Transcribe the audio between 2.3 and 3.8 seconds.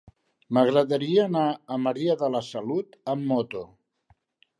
la Salut amb moto.